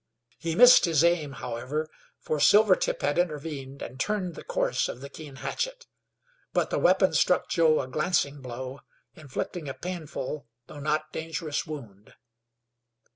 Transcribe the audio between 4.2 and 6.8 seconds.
the course of the keen hatchet. But the